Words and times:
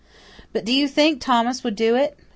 But 0.51 0.65
do 0.65 0.73
you 0.73 0.87
think 0.87 1.21
Thomas 1.21 1.63
would 1.63 1.75
do 1.75 1.95
it? 1.95 2.17